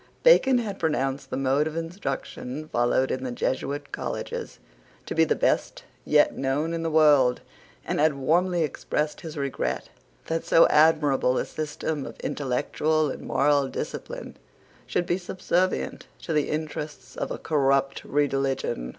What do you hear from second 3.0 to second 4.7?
in the Jesuit colleges